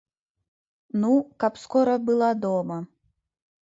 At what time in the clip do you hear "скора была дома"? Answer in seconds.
1.67-2.85